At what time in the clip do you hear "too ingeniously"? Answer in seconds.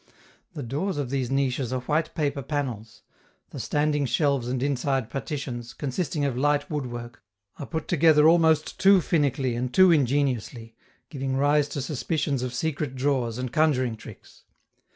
9.71-10.75